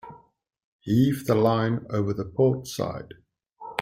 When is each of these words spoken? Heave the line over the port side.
Heave 0.79 1.25
the 1.27 1.35
line 1.35 1.85
over 1.91 2.11
the 2.11 2.25
port 2.25 2.65
side. 2.65 3.13